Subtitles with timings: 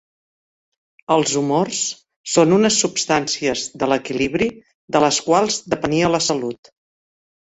[1.15, 1.81] Els humors
[2.35, 4.49] són unes substàncies de l'equilibri
[4.97, 6.73] de les quals depenia la salut.